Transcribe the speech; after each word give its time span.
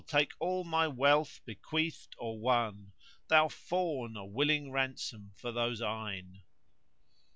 take 0.07 0.31
all 0.39 0.63
my 0.63 0.87
wealth 0.87 1.41
bequeathed 1.45 2.15
or 2.17 2.39
won 2.39 2.91
* 3.09 3.27
Thou 3.29 3.47
fawn! 3.49 4.17
a 4.17 4.25
willing 4.25 4.71
ransom 4.71 5.31
for 5.35 5.51
those 5.51 5.79
eyne." 5.79 6.41